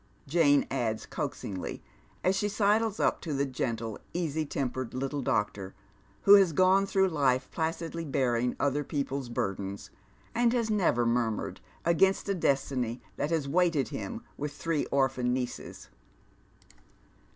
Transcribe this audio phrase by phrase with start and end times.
[0.27, 1.83] Jane adds coaxingly,
[2.23, 5.73] as she sidles up to the gentle, easy tempered little doctoi',
[6.23, 9.91] who lias gone through life placidly bearing other people's burdens,
[10.33, 15.89] and has never murmured against a destiny that has weighted him with three orphan nieces.